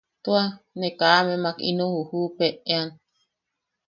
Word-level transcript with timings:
Tua, 0.23 0.43
ne 0.79 0.87
kaa 0.99 1.15
amemak 1.19 1.57
ino 1.69 1.85
ujuʼupeʼean. 1.99 2.87